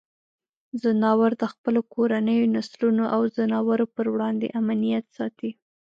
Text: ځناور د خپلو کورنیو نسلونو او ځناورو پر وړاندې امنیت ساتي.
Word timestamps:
ځناور 0.81 1.31
د 1.41 1.43
خپلو 1.53 1.79
کورنیو 1.93 2.51
نسلونو 2.55 3.03
او 3.15 3.21
ځناورو 3.37 3.85
پر 3.95 4.05
وړاندې 4.13 4.53
امنیت 4.59 5.05
ساتي. 5.17 5.51